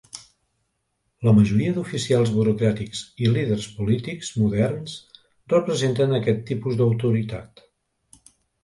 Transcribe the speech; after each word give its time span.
La 1.27 1.33
majoria 1.39 1.73
d'oficials 1.75 2.31
burocràtics 2.37 3.03
i 3.27 3.31
líders 3.35 3.69
polítics 3.77 4.33
moderns 4.47 4.97
representen 5.57 6.21
aquest 6.23 6.45
tipus 6.51 6.81
d'autoritat. 6.83 7.67